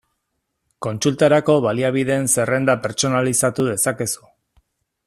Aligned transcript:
Kontsultarako 0.85 1.57
baliabideen 1.67 2.27
zerrenda 2.37 2.77
pertsonalizatu 2.87 3.69
dezakezu. 3.71 4.29